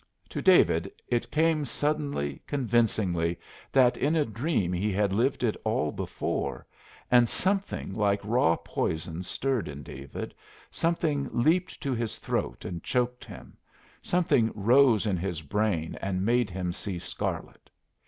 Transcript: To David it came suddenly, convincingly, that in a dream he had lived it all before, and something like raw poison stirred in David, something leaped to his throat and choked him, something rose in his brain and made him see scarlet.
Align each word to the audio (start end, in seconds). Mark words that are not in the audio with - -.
To 0.29 0.41
David 0.41 0.91
it 1.09 1.29
came 1.29 1.63
suddenly, 1.63 2.41
convincingly, 2.47 3.37
that 3.71 3.97
in 3.97 4.15
a 4.15 4.25
dream 4.25 4.73
he 4.73 4.91
had 4.91 5.13
lived 5.13 5.43
it 5.43 5.55
all 5.63 5.91
before, 5.91 6.65
and 7.11 7.29
something 7.29 7.93
like 7.93 8.19
raw 8.23 8.55
poison 8.55 9.21
stirred 9.21 9.67
in 9.67 9.83
David, 9.83 10.33
something 10.71 11.29
leaped 11.31 11.79
to 11.83 11.93
his 11.93 12.17
throat 12.17 12.65
and 12.65 12.81
choked 12.81 13.23
him, 13.23 13.55
something 14.01 14.51
rose 14.55 15.05
in 15.05 15.17
his 15.17 15.43
brain 15.43 15.95
and 16.01 16.25
made 16.25 16.49
him 16.49 16.73
see 16.73 16.97
scarlet. 16.97 17.69